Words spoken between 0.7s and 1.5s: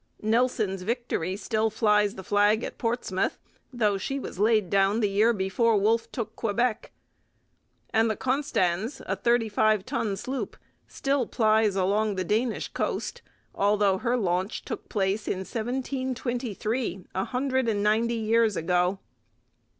Victory